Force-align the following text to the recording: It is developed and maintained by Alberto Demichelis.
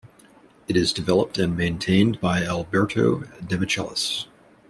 It 0.67 0.75
is 0.75 0.93
developed 0.93 1.37
and 1.37 1.55
maintained 1.55 2.19
by 2.19 2.41
Alberto 2.41 3.19
Demichelis. 3.39 4.25